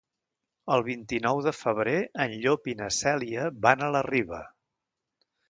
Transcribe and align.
El 0.75 0.83
vint-i-nou 0.87 1.41
de 1.47 1.53
febrer 1.57 1.93
en 2.25 2.33
Llop 2.47 2.67
i 2.73 2.75
na 2.81 2.89
Cèlia 3.01 3.45
van 3.67 3.85
a 3.85 3.93
la 3.99 4.03
Riba. 4.09 4.43